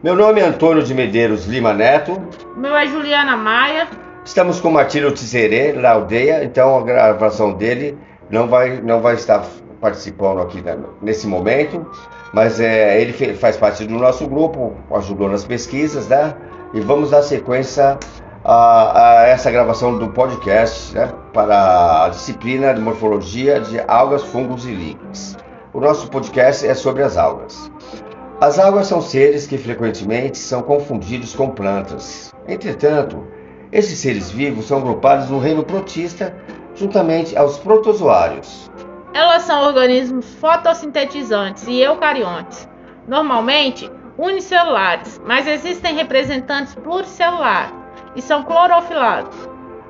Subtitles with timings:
[0.00, 2.22] Meu nome é Antônio de Medeiros Lima Neto.
[2.56, 3.88] Meu é Juliana Maia.
[4.24, 7.98] Estamos com Martírio Tizerê, na aldeia, então a gravação dele
[8.30, 9.44] não vai, não vai estar
[9.80, 10.62] participando aqui
[11.02, 11.84] nesse momento,
[12.32, 16.32] mas é, ele faz parte do nosso grupo, ajudou nas pesquisas, né?
[16.72, 17.98] E vamos dar sequência
[18.44, 24.64] a, a essa gravação do podcast né, para a disciplina de morfologia de algas, fungos
[24.64, 25.36] e líquens.
[25.74, 27.68] O nosso podcast é sobre as algas.
[28.40, 32.32] As algas são seres que frequentemente são confundidos com plantas.
[32.46, 33.26] Entretanto,
[33.72, 36.36] esses seres vivos são agrupados no reino protista
[36.72, 38.70] juntamente aos protozoários.
[39.12, 42.68] Elas são organismos fotossintetizantes e eucariontes,
[43.08, 47.74] normalmente unicelulares, mas existem representantes pluricelulares
[48.14, 49.36] e são clorofilados.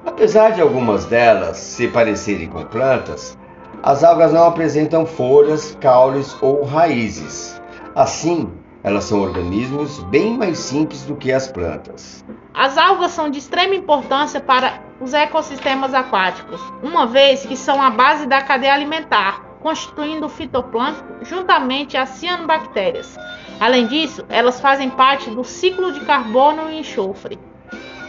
[0.06, 3.36] Apesar de algumas delas se parecerem com plantas,
[3.82, 7.57] as algas não apresentam folhas, caules ou raízes.
[7.98, 8.48] Assim,
[8.84, 12.24] elas são organismos bem mais simples do que as plantas.
[12.54, 17.90] As algas são de extrema importância para os ecossistemas aquáticos, uma vez que são a
[17.90, 23.18] base da cadeia alimentar, constituindo o fitoplâncton juntamente às cianobactérias.
[23.58, 27.36] Além disso, elas fazem parte do ciclo de carbono e enxofre.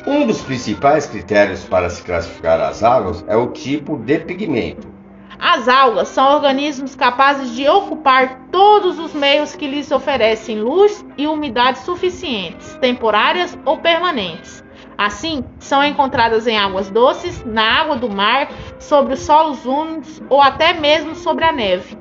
[0.05, 4.98] Um dos principais critérios para se classificar as algas é o tipo de pigmento.
[5.39, 11.27] As algas são organismos capazes de ocupar todos os meios que lhes oferecem luz e
[11.27, 14.61] umidade suficientes, temporárias ou permanentes.
[14.97, 20.41] Assim, são encontradas em águas doces, na água do mar, sobre os solos úmidos ou
[20.41, 21.97] até mesmo sobre a neve.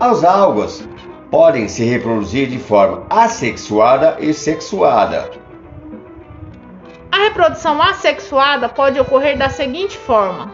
[0.00, 0.88] As algas
[1.30, 5.30] podem se reproduzir de forma assexuada e sexuada.
[7.12, 10.50] A reprodução assexuada pode ocorrer da seguinte forma: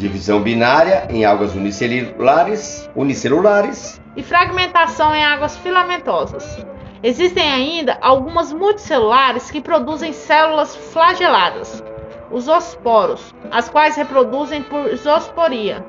[0.00, 6.66] divisão binária em algas unicelulares, unicelulares e fragmentação em águas filamentosas.
[7.02, 11.82] Existem ainda algumas multicelulares que produzem células flageladas,
[12.30, 15.84] os osporos, as quais reproduzem por zoosporia.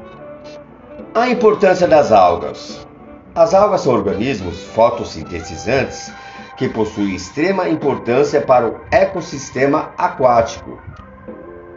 [1.16, 2.88] A importância das algas.
[3.34, 6.12] As algas são organismos fotossintetizantes
[6.58, 10.78] que possuem extrema importância para o ecossistema aquático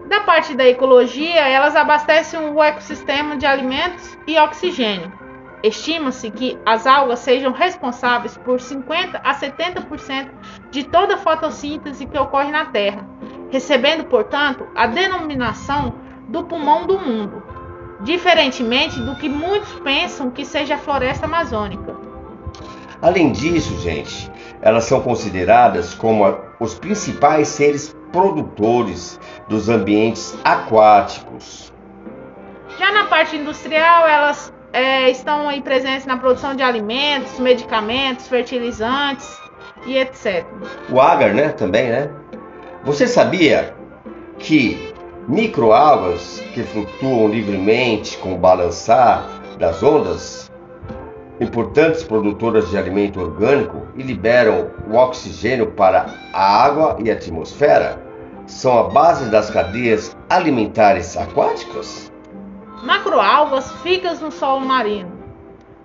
[0.09, 5.13] da parte da ecologia, elas abastecem o ecossistema de alimentos e oxigênio.
[5.63, 10.29] Estima-se que as algas sejam responsáveis por 50 a 70%
[10.71, 13.09] de toda a fotossíntese que ocorre na Terra,
[13.51, 15.95] recebendo, portanto, a denominação
[16.29, 17.43] do pulmão do mundo,
[18.03, 21.97] diferentemente do que muitos pensam que seja a floresta amazônica.
[23.01, 31.73] Além disso, gente, elas são consideradas como os principais seres produtores dos ambientes aquáticos.
[32.79, 39.37] Já na parte industrial, elas é, estão aí presentes na produção de alimentos, medicamentos, fertilizantes
[39.85, 40.47] e etc.
[40.89, 42.09] O agar, né, também, né?
[42.85, 43.75] Você sabia
[44.39, 44.95] que
[45.27, 49.27] microalgas que flutuam livremente com o balançar
[49.59, 50.53] das ondas,
[51.41, 58.01] importantes produtoras de alimento orgânico e liberam o oxigênio para a água e a atmosfera,
[58.47, 62.13] são a base das cadeias alimentares aquáticas?
[62.83, 65.13] Macroalgas ficas no solo marino.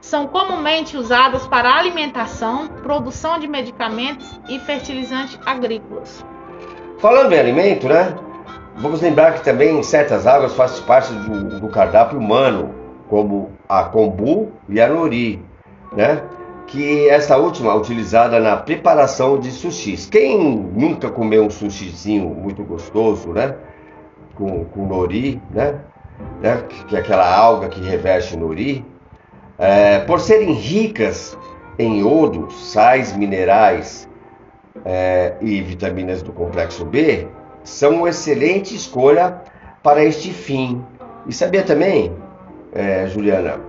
[0.01, 6.25] São comumente usadas para alimentação, produção de medicamentos e fertilizantes agrícolas.
[6.99, 8.15] Falando em alimento, né?
[8.77, 12.73] Vamos lembrar que também certas águas fazem parte do, do cardápio humano,
[13.09, 15.43] como a kombu e a nori,
[15.91, 16.21] né?
[16.69, 20.05] que essa última é utilizada na preparação de sushis.
[20.05, 23.55] Quem nunca comeu um sushizinho muito gostoso, né?
[24.35, 25.79] Com, com nori, né?
[26.39, 26.63] né?
[26.87, 28.85] Que é aquela alga que reveste nori.
[29.57, 31.35] É, por serem ricas
[31.79, 34.07] em iodo, sais minerais
[34.85, 37.27] é, e vitaminas do complexo B,
[37.63, 39.41] são uma excelente escolha
[39.81, 40.85] para este fim.
[41.27, 42.13] E sabia também,
[42.73, 43.59] é, Juliana,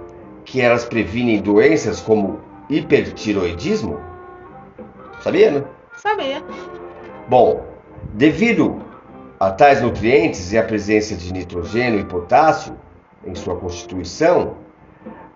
[0.44, 4.00] que elas previnem doenças como hipertiroidismo?
[5.20, 5.64] Sabia, né?
[5.96, 6.42] Sabia.
[7.28, 7.64] Bom,
[8.14, 8.80] devido
[9.38, 12.74] a tais nutrientes e a presença de nitrogênio e potássio
[13.24, 14.56] em sua constituição,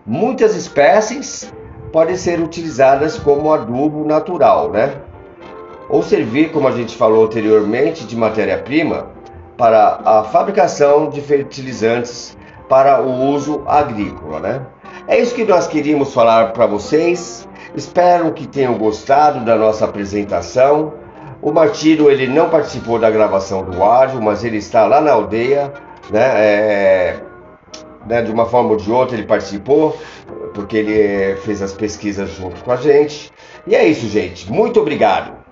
[0.06, 1.52] muitas espécies
[1.92, 4.94] podem ser utilizadas como adubo natural, né?
[5.88, 9.10] Ou servir, como a gente falou anteriormente, de matéria-prima
[9.56, 12.36] para a fabricação de fertilizantes
[12.68, 14.66] para o uso agrícola, né?
[15.06, 17.48] É isso que nós queríamos falar para vocês.
[17.74, 20.94] Espero que tenham gostado da nossa apresentação.
[21.42, 25.72] O Martírio ele não participou da gravação do áudio, mas ele está lá na aldeia,
[26.10, 27.20] né, é,
[28.06, 29.94] né, de uma forma ou de outra ele participou,
[30.54, 33.30] porque ele fez as pesquisas junto com a gente.
[33.66, 34.50] E é isso, gente.
[34.50, 35.43] Muito obrigado.